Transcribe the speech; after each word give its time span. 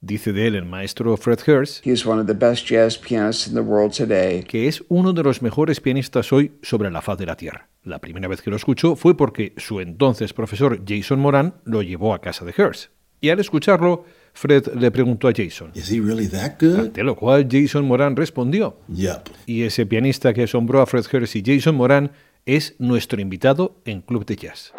Dice 0.00 0.32
de 0.32 0.46
él 0.46 0.54
el 0.54 0.64
maestro 0.64 1.16
Fred 1.16 1.40
Hurst 1.46 1.84
He 1.84 1.90
is 1.90 2.06
one 2.06 2.20
of 2.20 2.26
the 2.28 2.32
best 2.34 2.68
jazz 2.68 2.96
pianists 2.96 3.48
in 3.48 3.54
the 3.54 3.60
world 3.60 3.92
today. 3.92 4.44
que 4.44 4.68
es 4.68 4.84
uno 4.88 5.12
de 5.12 5.24
los 5.24 5.42
mejores 5.42 5.80
pianistas 5.80 6.32
hoy 6.32 6.52
sobre 6.62 6.90
la 6.90 7.02
faz 7.02 7.18
de 7.18 7.26
la 7.26 7.36
Tierra. 7.36 7.68
La 7.82 7.98
primera 7.98 8.28
vez 8.28 8.40
que 8.40 8.50
lo 8.50 8.56
escuchó 8.56 8.94
fue 8.94 9.16
porque 9.16 9.54
su 9.56 9.80
entonces 9.80 10.32
profesor 10.32 10.80
Jason 10.86 11.18
Moran 11.18 11.54
lo 11.64 11.82
llevó 11.82 12.14
a 12.14 12.20
casa 12.20 12.44
de 12.44 12.54
Hurst. 12.56 12.90
Y 13.20 13.30
al 13.30 13.40
escucharlo, 13.40 14.04
Fred 14.32 14.68
le 14.78 14.92
preguntó 14.92 15.26
a 15.26 15.32
Jason, 15.34 15.72
Is 15.74 15.90
he 15.90 16.00
really 16.00 16.28
that 16.28 16.52
good? 16.60 16.78
ante 16.78 17.02
lo 17.02 17.16
cual 17.16 17.48
Jason 17.50 17.84
Moran 17.84 18.14
respondió. 18.14 18.78
Yep. 18.94 19.28
Y 19.46 19.62
ese 19.64 19.84
pianista 19.86 20.32
que 20.32 20.44
asombró 20.44 20.80
a 20.80 20.86
Fred 20.86 21.06
Hurst 21.12 21.34
y 21.34 21.42
Jason 21.44 21.74
Moran 21.74 22.12
es 22.46 22.76
nuestro 22.78 23.20
invitado 23.20 23.80
en 23.84 24.02
Club 24.02 24.24
de 24.26 24.36
Jazz. 24.36 24.72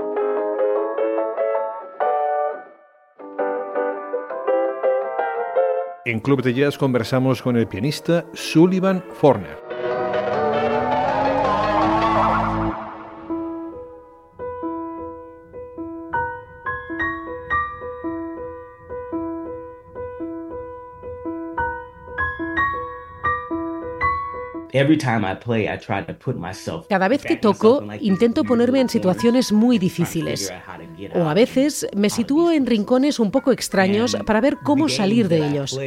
En 6.05 6.21
Club 6.21 6.41
de 6.41 6.53
Jazz 6.53 6.77
conversamos 6.77 7.41
con 7.41 7.57
el 7.57 7.67
pianista 7.67 8.25
Sullivan 8.33 9.03
Forner. 9.11 9.78
Cada 26.89 27.07
vez 27.07 27.23
que 27.23 27.37
toco, 27.37 27.83
intento 27.99 28.43
ponerme 28.43 28.81
en 28.81 28.89
situaciones 28.89 29.51
muy 29.51 29.79
difíciles. 29.79 30.53
O 31.15 31.23
a 31.23 31.33
veces 31.33 31.87
me 31.95 32.09
sitúo 32.09 32.51
en 32.51 32.65
rincones 32.65 33.19
un 33.19 33.31
poco 33.31 33.51
extraños 33.51 34.15
para 34.25 34.41
ver 34.41 34.57
cómo 34.63 34.89
salir 34.89 35.27
de 35.27 35.47
ellos. 35.47 35.79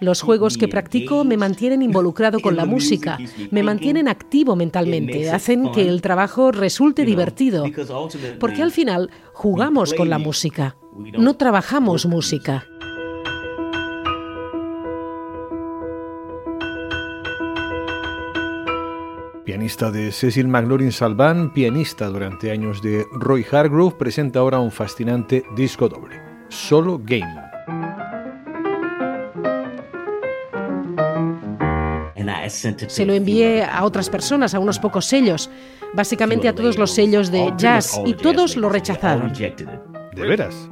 Los 0.00 0.22
juegos 0.22 0.56
que 0.56 0.68
practico 0.68 1.24
me 1.24 1.36
mantienen 1.36 1.82
involucrado 1.88 2.40
con 2.40 2.56
la 2.56 2.64
música, 2.64 3.18
me 3.50 3.62
mantienen 3.62 4.08
activo 4.08 4.56
mentalmente, 4.56 5.30
hacen 5.30 5.70
que 5.72 5.88
el 5.88 6.00
trabajo 6.02 6.52
resulte 6.52 7.04
divertido, 7.04 7.64
porque 8.38 8.62
al 8.62 8.72
final 8.72 9.10
jugamos 9.32 9.94
con 9.94 10.08
la 10.08 10.18
música, 10.18 10.76
no 10.96 11.34
trabajamos 11.36 12.06
música. 12.06 12.66
Pianista 19.46 19.92
de 19.92 20.10
Cecil 20.10 20.48
McLaurin 20.48 20.90
Salvan, 20.90 21.52
pianista 21.52 22.08
durante 22.08 22.50
años 22.50 22.82
de 22.82 23.06
Roy 23.12 23.46
Hargrove, 23.48 23.94
presenta 23.94 24.40
ahora 24.40 24.58
un 24.58 24.72
fascinante 24.72 25.44
disco 25.54 25.88
doble, 25.88 26.20
Solo 26.48 27.00
Game. 27.00 27.32
Se 32.88 33.06
lo 33.06 33.14
envié 33.14 33.62
a 33.62 33.84
otras 33.84 34.10
personas, 34.10 34.52
a 34.52 34.58
unos 34.58 34.80
pocos 34.80 35.04
sellos, 35.04 35.48
básicamente 35.94 36.48
a 36.48 36.52
todos 36.52 36.76
los 36.76 36.90
sellos 36.90 37.30
de 37.30 37.52
jazz, 37.56 38.00
y 38.04 38.14
todos 38.14 38.56
lo 38.56 38.68
rechazaron. 38.68 39.32
¿De 39.32 40.26
veras? 40.26 40.68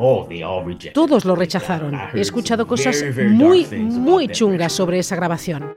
Todos 0.92 1.24
lo 1.24 1.36
rechazaron. 1.36 1.94
He 2.12 2.20
escuchado 2.20 2.66
cosas 2.66 3.04
muy, 3.30 3.66
muy 3.66 4.26
chungas 4.26 4.72
sobre 4.72 4.98
esa 4.98 5.14
grabación. 5.14 5.76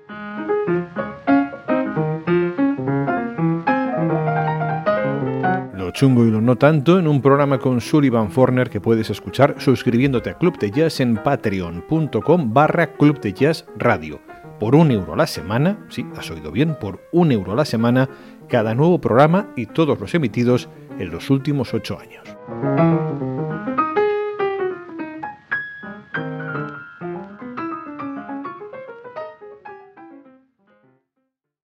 Lo 5.88 5.94
chungo 5.94 6.26
y 6.26 6.32
lo 6.32 6.42
no 6.42 6.58
tanto 6.58 7.00
en 7.00 7.08
un 7.08 7.22
programa 7.22 7.60
con 7.60 7.80
Sullivan 7.80 8.30
Forner 8.30 8.70
que 8.70 8.82
puedes 8.82 9.10
escuchar 9.10 9.56
suscribiéndote 9.58 10.30
a 10.30 10.38
Club 10.38 10.60
de 10.60 10.70
Jazz 10.70 11.00
en 11.00 11.16
patreon.com 11.16 12.54
barra 12.54 12.92
Club 12.98 13.22
de 13.22 13.32
Jazz 13.32 13.66
Radio. 13.78 14.20
Por 14.60 14.76
un 14.76 14.92
euro 14.92 15.14
a 15.14 15.16
la 15.16 15.28
semana, 15.28 15.88
sí, 15.88 16.06
has 16.18 16.30
oído 16.30 16.52
bien, 16.52 16.76
por 16.78 17.00
un 17.14 17.32
euro 17.32 17.54
a 17.54 17.56
la 17.56 17.64
semana, 17.64 18.10
cada 18.50 18.76
nuevo 18.76 19.00
programa 19.00 19.54
y 19.56 19.68
todos 19.68 19.98
los 19.98 20.14
emitidos 20.14 20.68
en 21.00 21.10
los 21.10 21.30
últimos 21.30 21.74
ocho 21.74 21.98
años. 21.98 23.87